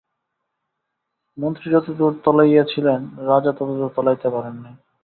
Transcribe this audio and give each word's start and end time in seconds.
মন্ত্রী 1.37 1.67
যতদূর 1.71 2.13
তলাইয়াছিলেন, 2.23 2.99
রাজা 3.29 3.51
ততদূর 3.51 3.89
তলাইতে 3.95 4.27
পারেন 4.29 4.55
নাই। 4.63 4.75